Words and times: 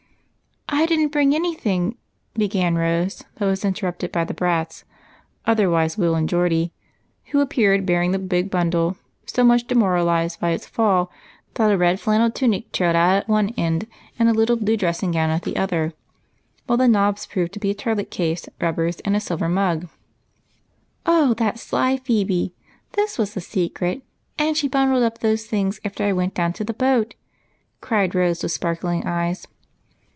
"I 0.73 0.85
didn't 0.87 1.11
bring 1.11 1.35
any 1.35 1.53
thing 1.53 1.97
—"began 2.33 2.75
Rose, 2.77 3.23
but 3.35 3.45
was 3.45 3.65
interrupted 3.65 4.11
by 4.11 4.23
the 4.23 4.33
Brats 4.33 4.83
(otherwise 5.45 5.97
Will 5.97 6.15
and 6.15 6.27
Geordie), 6.29 6.73
who 7.25 7.41
appeared 7.41 7.85
bearing 7.85 8.11
the 8.13 8.17
big 8.19 8.49
bundle, 8.49 8.97
so 9.25 9.43
much 9.43 9.67
demoralised 9.67 10.39
by 10.39 10.51
its 10.51 10.65
fall 10.65 11.11
that 11.53 11.71
a 11.71 11.77
red 11.77 11.99
flannel 11.99 12.31
tunic 12.31 12.71
trailed 12.71 12.95
out 12.95 13.17
at 13.17 13.27
one 13.27 13.49
end 13.57 13.85
and 14.17 14.27
a 14.27 14.33
little 14.33 14.55
blue 14.55 14.75
dressing 14.77 15.11
gown 15.11 15.29
at 15.29 15.43
the 15.43 15.57
other, 15.57 15.93
Avlhile 16.67 16.77
the 16.79 16.87
knobs 16.87 17.25
proved 17.27 17.51
to 17.53 17.59
be 17.59 17.69
a 17.71 17.75
toilet 17.75 18.09
case, 18.09 18.47
rubbers, 18.59 19.01
and 19.01 19.15
a 19.15 19.19
sV^lver 19.19 19.51
mug." 19.51 19.87
Oh, 21.05 21.35
that 21.35 21.59
sly 21.59 21.97
Phebe! 21.97 22.55
This 22.93 23.17
was 23.17 23.33
the 23.33 23.41
secret, 23.41 24.03
and 24.39 24.57
she 24.57 24.67
bundled 24.69 25.03
up 25.03 25.19
tlxose 25.19 25.45
things 25.45 25.79
after 25.85 26.05
I 26.05 26.11
w^ent 26.11 26.33
down 26.33 26.53
to 26.53 26.63
the 26.63 26.73
boat," 26.73 27.13
cried 27.81 28.11
^ose, 28.13 28.41
with 28.41 28.53
sparkling 28.53 29.05
eyes. 29.05 29.45